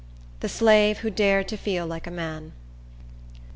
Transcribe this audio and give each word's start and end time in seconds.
The 0.39 0.49
Slave 0.49 1.01
Who 1.05 1.11
Dared 1.11 1.47
To 1.49 1.57
Feel 1.57 1.85
Like 1.85 2.07
A 2.07 2.09
Man. 2.09 2.53